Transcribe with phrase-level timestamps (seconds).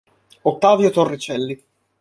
[0.41, 1.61] Ottavio Torricelli